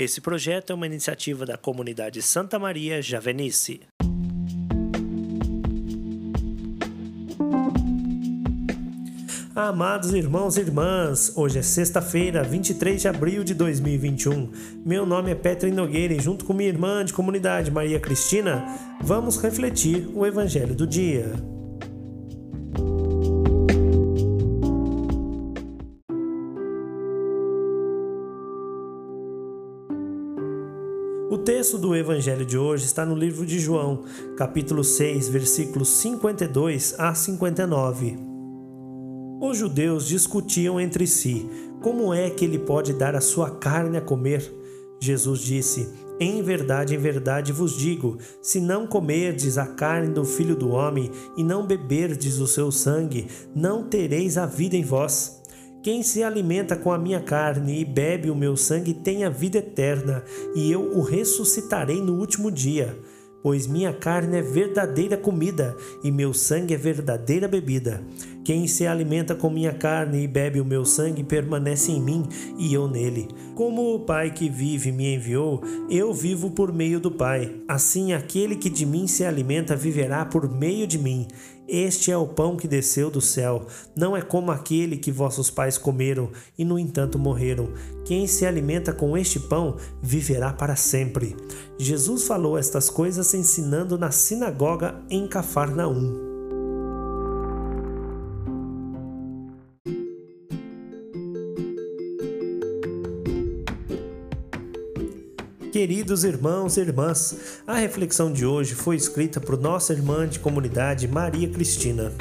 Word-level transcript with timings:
Esse 0.00 0.18
projeto 0.18 0.70
é 0.70 0.74
uma 0.74 0.86
iniciativa 0.86 1.44
da 1.44 1.58
comunidade 1.58 2.22
Santa 2.22 2.58
Maria 2.58 3.02
Javenice. 3.02 3.82
Amados 9.54 10.14
irmãos 10.14 10.56
e 10.56 10.60
irmãs, 10.60 11.36
hoje 11.36 11.58
é 11.58 11.62
sexta-feira, 11.62 12.42
23 12.42 12.98
de 12.98 13.08
abril 13.08 13.44
de 13.44 13.52
2021. 13.52 14.50
Meu 14.86 15.04
nome 15.04 15.32
é 15.32 15.34
Petra 15.34 15.68
Nogueira 15.70 16.14
e 16.14 16.18
junto 16.18 16.46
com 16.46 16.54
minha 16.54 16.70
irmã 16.70 17.04
de 17.04 17.12
comunidade 17.12 17.70
Maria 17.70 18.00
Cristina, 18.00 18.64
vamos 19.02 19.36
refletir 19.36 20.08
o 20.14 20.24
evangelho 20.24 20.74
do 20.74 20.86
dia. 20.86 21.59
O 31.30 31.38
texto 31.38 31.78
do 31.78 31.94
evangelho 31.94 32.44
de 32.44 32.58
hoje 32.58 32.86
está 32.86 33.06
no 33.06 33.14
livro 33.14 33.46
de 33.46 33.60
João, 33.60 34.02
capítulo 34.36 34.82
6, 34.82 35.28
versículos 35.28 35.88
52 35.88 36.96
a 36.98 37.14
59. 37.14 38.18
Os 39.40 39.56
judeus 39.56 40.08
discutiam 40.08 40.80
entre 40.80 41.06
si 41.06 41.48
como 41.80 42.12
é 42.12 42.30
que 42.30 42.44
ele 42.44 42.58
pode 42.58 42.92
dar 42.94 43.14
a 43.14 43.20
sua 43.20 43.48
carne 43.48 43.96
a 43.96 44.00
comer. 44.00 44.52
Jesus 44.98 45.38
disse: 45.38 45.88
Em 46.18 46.42
verdade, 46.42 46.96
em 46.96 46.98
verdade 46.98 47.52
vos 47.52 47.78
digo: 47.78 48.18
se 48.42 48.60
não 48.60 48.84
comerdes 48.84 49.56
a 49.56 49.66
carne 49.66 50.12
do 50.12 50.24
filho 50.24 50.56
do 50.56 50.70
homem 50.70 51.12
e 51.36 51.44
não 51.44 51.64
beberdes 51.64 52.40
o 52.40 52.46
seu 52.48 52.72
sangue, 52.72 53.28
não 53.54 53.84
tereis 53.84 54.36
a 54.36 54.46
vida 54.46 54.74
em 54.74 54.82
vós. 54.82 55.39
Quem 55.82 56.02
se 56.02 56.22
alimenta 56.22 56.76
com 56.76 56.92
a 56.92 56.98
minha 56.98 57.20
carne 57.20 57.80
e 57.80 57.84
bebe 57.86 58.30
o 58.30 58.34
meu 58.34 58.54
sangue 58.54 58.92
tem 58.92 59.24
a 59.24 59.30
vida 59.30 59.58
eterna, 59.58 60.22
e 60.54 60.70
eu 60.70 60.82
o 60.82 61.00
ressuscitarei 61.00 62.02
no 62.02 62.18
último 62.18 62.50
dia. 62.50 62.98
Pois 63.42 63.66
minha 63.66 63.90
carne 63.90 64.36
é 64.36 64.42
verdadeira 64.42 65.16
comida 65.16 65.74
e 66.04 66.10
meu 66.10 66.34
sangue 66.34 66.74
é 66.74 66.76
verdadeira 66.76 67.48
bebida. 67.48 68.04
Quem 68.44 68.66
se 68.66 68.86
alimenta 68.86 69.34
com 69.34 69.48
minha 69.48 69.72
carne 69.72 70.22
e 70.22 70.28
bebe 70.28 70.60
o 70.60 70.64
meu 70.64 70.84
sangue 70.84 71.24
permanece 71.24 71.90
em 71.90 72.02
mim 72.02 72.26
e 72.58 72.74
eu 72.74 72.86
nele. 72.86 73.28
Como 73.54 73.94
o 73.94 74.00
Pai 74.00 74.30
que 74.30 74.50
vive 74.50 74.92
me 74.92 75.14
enviou, 75.14 75.62
eu 75.88 76.12
vivo 76.12 76.50
por 76.50 76.70
meio 76.70 77.00
do 77.00 77.10
Pai. 77.10 77.54
Assim, 77.66 78.12
aquele 78.12 78.56
que 78.56 78.68
de 78.68 78.84
mim 78.84 79.06
se 79.06 79.24
alimenta 79.24 79.74
viverá 79.74 80.26
por 80.26 80.50
meio 80.50 80.86
de 80.86 80.98
mim. 80.98 81.26
Este 81.72 82.10
é 82.10 82.16
o 82.16 82.26
pão 82.26 82.56
que 82.56 82.66
desceu 82.66 83.12
do 83.12 83.20
céu, 83.20 83.64
não 83.96 84.16
é 84.16 84.20
como 84.20 84.50
aquele 84.50 84.96
que 84.96 85.12
vossos 85.12 85.52
pais 85.52 85.78
comeram 85.78 86.32
e, 86.58 86.64
no 86.64 86.76
entanto, 86.76 87.16
morreram. 87.16 87.68
Quem 88.04 88.26
se 88.26 88.44
alimenta 88.44 88.92
com 88.92 89.16
este 89.16 89.38
pão 89.38 89.76
viverá 90.02 90.52
para 90.52 90.74
sempre. 90.74 91.36
Jesus 91.78 92.24
falou 92.24 92.58
estas 92.58 92.90
coisas 92.90 93.32
ensinando 93.34 93.96
na 93.96 94.10
sinagoga 94.10 95.00
em 95.08 95.28
Cafarnaum. 95.28 96.29
Queridos 105.70 106.24
irmãos 106.24 106.76
e 106.76 106.80
irmãs, 106.80 107.62
a 107.64 107.76
reflexão 107.76 108.32
de 108.32 108.44
hoje 108.44 108.74
foi 108.74 108.96
escrita 108.96 109.40
por 109.40 109.56
nossa 109.56 109.92
irmã 109.92 110.26
de 110.26 110.40
comunidade 110.40 111.06
Maria 111.06 111.48
Cristina. 111.48 112.12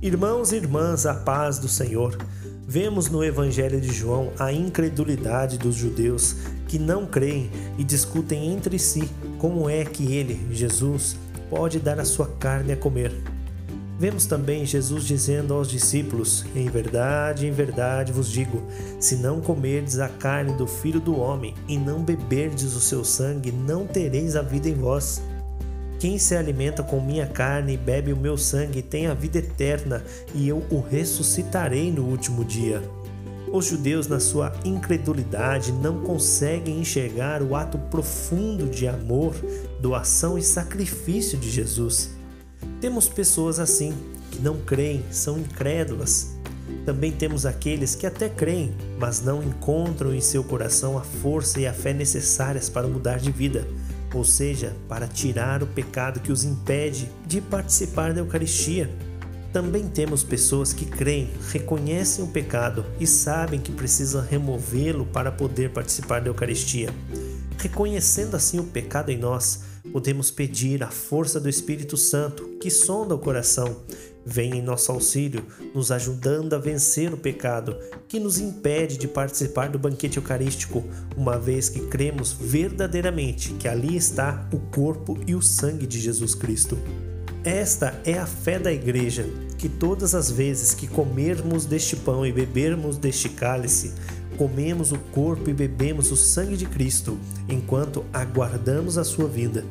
Irmãos 0.00 0.52
e 0.52 0.56
irmãs, 0.56 1.06
a 1.06 1.14
paz 1.14 1.58
do 1.58 1.66
Senhor. 1.66 2.16
Vemos 2.64 3.10
no 3.10 3.24
Evangelho 3.24 3.80
de 3.80 3.92
João 3.92 4.32
a 4.38 4.52
incredulidade 4.52 5.58
dos 5.58 5.74
judeus 5.74 6.36
que 6.68 6.78
não 6.78 7.04
creem 7.04 7.50
e 7.76 7.82
discutem 7.82 8.52
entre 8.52 8.78
si 8.78 9.10
como 9.40 9.68
é 9.68 9.84
que 9.84 10.12
ele, 10.12 10.40
Jesus, 10.52 11.16
pode 11.50 11.80
dar 11.80 11.98
a 11.98 12.04
sua 12.04 12.28
carne 12.38 12.70
a 12.70 12.76
comer. 12.76 13.12
Vemos 14.00 14.24
também 14.24 14.64
Jesus 14.64 15.04
dizendo 15.04 15.52
aos 15.52 15.68
discípulos: 15.68 16.46
Em 16.56 16.70
verdade, 16.70 17.46
em 17.46 17.50
verdade 17.50 18.12
vos 18.12 18.30
digo: 18.30 18.62
se 18.98 19.16
não 19.16 19.42
comerdes 19.42 19.98
a 19.98 20.08
carne 20.08 20.54
do 20.54 20.66
filho 20.66 20.98
do 20.98 21.20
homem 21.20 21.54
e 21.68 21.76
não 21.76 22.02
beberdes 22.02 22.74
o 22.74 22.80
seu 22.80 23.04
sangue, 23.04 23.52
não 23.52 23.86
tereis 23.86 24.36
a 24.36 24.40
vida 24.40 24.70
em 24.70 24.74
vós. 24.74 25.20
Quem 25.98 26.18
se 26.18 26.34
alimenta 26.34 26.82
com 26.82 26.98
minha 26.98 27.26
carne 27.26 27.74
e 27.74 27.76
bebe 27.76 28.10
o 28.10 28.16
meu 28.16 28.38
sangue 28.38 28.80
tem 28.80 29.06
a 29.06 29.12
vida 29.12 29.36
eterna, 29.36 30.02
e 30.34 30.48
eu 30.48 30.64
o 30.70 30.80
ressuscitarei 30.80 31.92
no 31.92 32.06
último 32.06 32.42
dia. 32.42 32.82
Os 33.52 33.66
judeus, 33.66 34.06
na 34.06 34.18
sua 34.18 34.50
incredulidade, 34.64 35.72
não 35.72 36.00
conseguem 36.00 36.80
enxergar 36.80 37.42
o 37.42 37.54
ato 37.54 37.76
profundo 37.76 38.64
de 38.64 38.88
amor, 38.88 39.34
doação 39.78 40.38
e 40.38 40.42
sacrifício 40.42 41.36
de 41.36 41.50
Jesus. 41.50 42.18
Temos 42.80 43.08
pessoas 43.08 43.58
assim, 43.58 43.92
que 44.30 44.40
não 44.40 44.56
creem, 44.56 45.04
são 45.10 45.38
incrédulas. 45.38 46.34
Também 46.86 47.12
temos 47.12 47.44
aqueles 47.44 47.94
que 47.94 48.06
até 48.06 48.26
creem, 48.28 48.74
mas 48.98 49.20
não 49.20 49.42
encontram 49.42 50.14
em 50.14 50.20
seu 50.20 50.42
coração 50.42 50.96
a 50.96 51.02
força 51.02 51.60
e 51.60 51.66
a 51.66 51.74
fé 51.74 51.92
necessárias 51.92 52.70
para 52.70 52.88
mudar 52.88 53.18
de 53.18 53.30
vida, 53.30 53.68
ou 54.14 54.24
seja, 54.24 54.74
para 54.88 55.06
tirar 55.06 55.62
o 55.62 55.66
pecado 55.66 56.20
que 56.20 56.32
os 56.32 56.42
impede 56.42 57.10
de 57.26 57.42
participar 57.42 58.14
da 58.14 58.20
Eucaristia. 58.20 58.90
Também 59.52 59.86
temos 59.88 60.22
pessoas 60.24 60.72
que 60.72 60.86
creem, 60.86 61.28
reconhecem 61.50 62.24
o 62.24 62.28
pecado 62.28 62.86
e 62.98 63.06
sabem 63.06 63.60
que 63.60 63.72
precisam 63.72 64.24
removê-lo 64.24 65.04
para 65.04 65.30
poder 65.30 65.70
participar 65.70 66.20
da 66.20 66.28
Eucaristia. 66.28 66.88
Reconhecendo 67.60 68.36
assim 68.36 68.58
o 68.58 68.64
pecado 68.64 69.10
em 69.10 69.18
nós, 69.18 69.60
podemos 69.92 70.30
pedir 70.30 70.82
a 70.82 70.88
força 70.88 71.38
do 71.38 71.46
Espírito 71.46 71.94
Santo, 71.94 72.56
que 72.58 72.70
sonda 72.70 73.14
o 73.14 73.18
coração, 73.18 73.76
vem 74.24 74.56
em 74.56 74.62
nosso 74.62 74.90
auxílio, 74.90 75.44
nos 75.74 75.92
ajudando 75.92 76.54
a 76.54 76.58
vencer 76.58 77.12
o 77.12 77.18
pecado 77.18 77.76
que 78.08 78.18
nos 78.18 78.38
impede 78.38 78.96
de 78.96 79.06
participar 79.06 79.68
do 79.68 79.78
banquete 79.78 80.16
eucarístico, 80.16 80.82
uma 81.14 81.38
vez 81.38 81.68
que 81.68 81.80
cremos 81.80 82.32
verdadeiramente 82.32 83.52
que 83.52 83.68
ali 83.68 83.94
está 83.94 84.48
o 84.54 84.58
corpo 84.58 85.18
e 85.26 85.34
o 85.34 85.42
sangue 85.42 85.86
de 85.86 86.00
Jesus 86.00 86.34
Cristo. 86.34 86.78
Esta 87.44 88.00
é 88.06 88.18
a 88.18 88.24
fé 88.26 88.58
da 88.58 88.72
Igreja, 88.72 89.26
que 89.58 89.68
todas 89.68 90.14
as 90.14 90.30
vezes 90.30 90.72
que 90.72 90.86
comermos 90.86 91.66
deste 91.66 91.94
pão 91.94 92.24
e 92.24 92.32
bebermos 92.32 92.96
deste 92.96 93.28
cálice, 93.28 93.92
comemos 94.40 94.90
o 94.90 94.98
corpo 94.98 95.50
e 95.50 95.52
bebemos 95.52 96.10
o 96.10 96.16
sangue 96.16 96.56
de 96.56 96.64
Cristo, 96.64 97.18
enquanto 97.46 98.06
aguardamos 98.10 98.96
a 98.96 99.04
sua 99.04 99.28
vinda. 99.28 99.66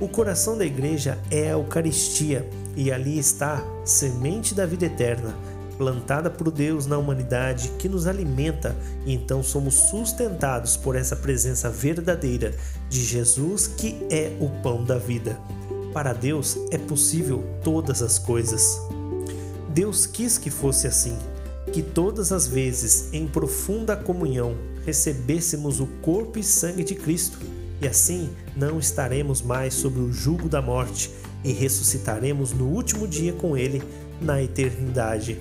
O 0.00 0.08
coração 0.08 0.58
da 0.58 0.66
igreja 0.66 1.16
é 1.30 1.46
a 1.46 1.52
Eucaristia 1.52 2.44
e 2.74 2.90
ali 2.90 3.16
está 3.20 3.64
semente 3.84 4.52
da 4.52 4.66
vida 4.66 4.86
eterna, 4.86 5.32
plantada 5.78 6.28
por 6.28 6.50
Deus 6.50 6.86
na 6.86 6.98
humanidade 6.98 7.70
que 7.78 7.88
nos 7.88 8.08
alimenta 8.08 8.74
e 9.06 9.14
então 9.14 9.44
somos 9.44 9.74
sustentados 9.74 10.76
por 10.76 10.96
essa 10.96 11.14
presença 11.14 11.70
verdadeira 11.70 12.52
de 12.88 13.04
Jesus 13.04 13.68
que 13.68 14.04
é 14.10 14.36
o 14.40 14.48
pão 14.60 14.82
da 14.82 14.98
vida. 14.98 15.38
Para 15.92 16.12
Deus 16.12 16.58
é 16.72 16.78
possível 16.78 17.44
todas 17.62 18.02
as 18.02 18.18
coisas. 18.18 18.76
Deus 19.68 20.04
quis 20.04 20.36
que 20.36 20.50
fosse 20.50 20.88
assim 20.88 21.16
que 21.72 21.82
todas 21.82 22.32
as 22.32 22.46
vezes, 22.46 23.12
em 23.12 23.26
profunda 23.26 23.96
comunhão, 23.96 24.56
recebêssemos 24.84 25.80
o 25.80 25.86
corpo 26.02 26.38
e 26.38 26.42
sangue 26.42 26.82
de 26.82 26.94
Cristo, 26.94 27.38
e 27.80 27.86
assim 27.86 28.30
não 28.56 28.78
estaremos 28.78 29.40
mais 29.40 29.74
sob 29.74 29.98
o 30.00 30.12
jugo 30.12 30.48
da 30.48 30.60
morte 30.60 31.10
e 31.44 31.52
ressuscitaremos 31.52 32.52
no 32.52 32.66
último 32.66 33.06
dia 33.06 33.32
com 33.32 33.56
Ele 33.56 33.82
na 34.20 34.42
eternidade. 34.42 35.38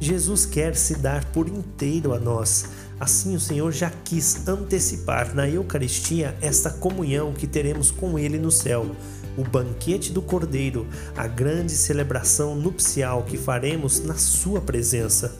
Jesus 0.00 0.44
quer 0.44 0.74
se 0.74 0.96
dar 0.96 1.24
por 1.26 1.48
inteiro 1.48 2.12
a 2.12 2.18
nós. 2.18 2.66
Assim, 2.98 3.34
o 3.34 3.40
Senhor 3.40 3.72
já 3.72 3.90
quis 3.90 4.46
antecipar 4.46 5.34
na 5.34 5.48
Eucaristia 5.48 6.36
esta 6.40 6.70
comunhão 6.70 7.32
que 7.32 7.46
teremos 7.46 7.90
com 7.90 8.18
Ele 8.18 8.38
no 8.38 8.50
céu 8.50 8.86
o 9.36 9.42
banquete 9.42 10.12
do 10.12 10.22
Cordeiro, 10.22 10.86
a 11.16 11.26
grande 11.26 11.72
celebração 11.72 12.54
nupcial 12.54 13.22
que 13.24 13.36
faremos 13.36 14.00
na 14.00 14.14
Sua 14.14 14.60
presença. 14.60 15.36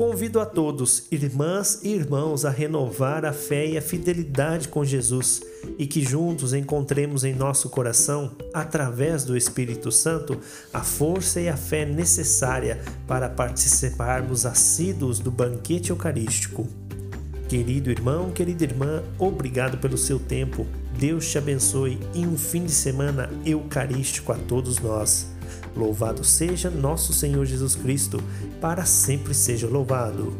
Convido 0.00 0.40
a 0.40 0.46
todos, 0.46 1.06
irmãs 1.10 1.80
e 1.82 1.90
irmãos, 1.90 2.46
a 2.46 2.50
renovar 2.50 3.26
a 3.26 3.34
fé 3.34 3.66
e 3.66 3.76
a 3.76 3.82
fidelidade 3.82 4.66
com 4.66 4.82
Jesus 4.82 5.42
e 5.78 5.86
que 5.86 6.02
juntos 6.02 6.54
encontremos 6.54 7.22
em 7.22 7.34
nosso 7.34 7.68
coração, 7.68 8.34
através 8.54 9.24
do 9.24 9.36
Espírito 9.36 9.92
Santo, 9.92 10.40
a 10.72 10.80
força 10.80 11.38
e 11.38 11.50
a 11.50 11.56
fé 11.56 11.84
necessária 11.84 12.80
para 13.06 13.28
participarmos 13.28 14.46
assíduos 14.46 15.18
do 15.18 15.30
banquete 15.30 15.90
eucarístico. 15.90 16.66
Querido 17.50 17.90
irmão, 17.90 18.30
querida 18.30 18.62
irmã, 18.62 19.02
obrigado 19.18 19.78
pelo 19.78 19.98
seu 19.98 20.20
tempo. 20.20 20.68
Deus 20.96 21.28
te 21.28 21.36
abençoe 21.36 21.98
e 22.14 22.24
um 22.24 22.38
fim 22.38 22.64
de 22.64 22.70
semana 22.70 23.28
eucarístico 23.44 24.30
a 24.30 24.36
todos 24.36 24.78
nós. 24.78 25.26
Louvado 25.76 26.22
seja 26.22 26.70
nosso 26.70 27.12
Senhor 27.12 27.44
Jesus 27.44 27.74
Cristo, 27.74 28.22
para 28.60 28.84
sempre 28.84 29.34
seja 29.34 29.66
louvado. 29.66 30.32